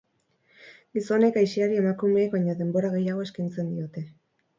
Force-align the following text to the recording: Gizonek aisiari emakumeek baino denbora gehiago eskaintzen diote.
Gizonek 0.97 1.37
aisiari 1.41 1.77
emakumeek 1.81 2.31
baino 2.37 2.55
denbora 2.63 2.91
gehiago 2.95 3.27
eskaintzen 3.29 3.71
diote. 3.75 4.05